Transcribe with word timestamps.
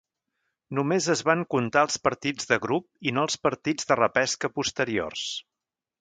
Només 0.77 1.09
es 1.13 1.19
van 1.27 1.43
comptar 1.55 1.83
els 1.87 1.99
partits 2.07 2.49
de 2.53 2.59
grup 2.65 2.89
i 3.11 3.15
no 3.19 3.27
els 3.29 3.37
partits 3.47 3.91
de 3.93 3.99
repesca 4.03 4.55
posteriors. 4.59 5.29